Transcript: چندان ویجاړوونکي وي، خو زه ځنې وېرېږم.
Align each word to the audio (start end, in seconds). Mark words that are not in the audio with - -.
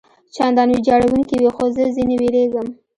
چندان 0.35 0.69
ویجاړوونکي 0.71 1.35
وي، 1.37 1.49
خو 1.55 1.63
زه 1.75 1.83
ځنې 1.95 2.15
وېرېږم. 2.21 2.67